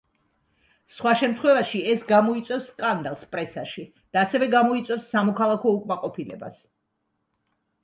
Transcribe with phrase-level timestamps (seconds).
[0.93, 6.61] სხვა შემთხვევაში ეს გამოიწვევს სკანდალს პრესაში და ასევე გამოიწვევს სამოქალაქო უკმაყოფილებას.